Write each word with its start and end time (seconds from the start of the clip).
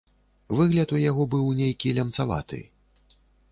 Выгляд 0.59 0.93
у 0.95 1.01
яго 1.09 1.27
быў 1.35 1.45
нейкі 1.61 1.93
лямцаваты. 1.99 2.65